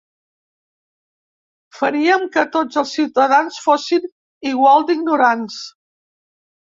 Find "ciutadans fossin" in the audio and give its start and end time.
2.99-4.09